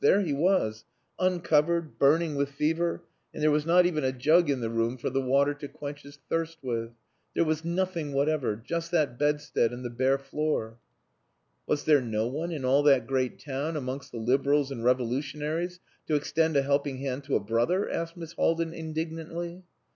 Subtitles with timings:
[0.01, 0.83] There he was,
[1.19, 3.03] uncovered, burning with fever,
[3.35, 6.01] and there was not even a jug in the room for the water to quench
[6.01, 6.89] his thirst with.
[7.35, 10.79] There was nothing whatever just that bedstead and the bare floor."
[11.67, 16.15] "Was there no one in all that great town amongst the liberals and revolutionaries, to
[16.15, 19.61] extend a helping hand to a brother?" asked Miss Haldin indignantly.